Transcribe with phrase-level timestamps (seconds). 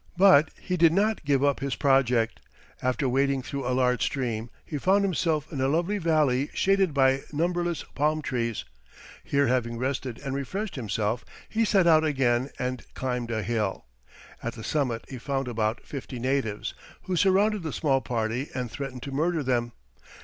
[0.17, 2.39] But he did not give up his project;
[2.81, 7.21] after wading through a large stream, he found himself in a lovely valley shaded by
[7.31, 8.65] numberless palm trees;
[9.23, 13.85] here having rested and refreshed himself, he set out again and climbed a hill.
[14.41, 16.73] At the summit he found about fifty natives,
[17.03, 19.71] who surrounded the small party and threatened to murder them.